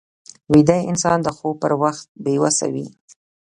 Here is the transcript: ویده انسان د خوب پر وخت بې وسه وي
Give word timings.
ویده 0.51 0.77
انسان 0.91 1.17
د 1.23 1.27
خوب 1.37 1.55
پر 1.63 1.73
وخت 1.81 2.05
بې 2.23 2.35
وسه 2.43 2.65
وي 2.73 2.87